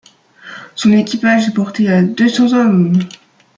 Son 0.73 0.93
équipage 0.93 1.47
est 1.47 1.53
porté 1.53 1.87
à 1.87 2.01
deux 2.01 2.27
cents 2.27 2.53
hommes. 2.53 2.97